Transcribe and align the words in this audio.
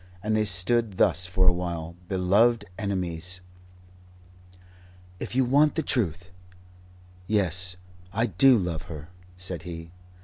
And 0.23 0.35
they 0.35 0.45
stood 0.45 0.97
thus 0.97 1.27
for 1.27 1.47
a 1.47 1.53
while, 1.53 1.95
beloved 2.07 2.65
enemies. 2.75 3.39
"If 5.19 5.35
you 5.35 5.45
want 5.45 5.75
the 5.75 5.83
Truth 5.83 6.31
yes, 7.27 7.75
I 8.11 8.25
do 8.25 8.57
love 8.57 8.81
her," 8.89 9.09
said 9.37 9.61
he. 9.61 9.91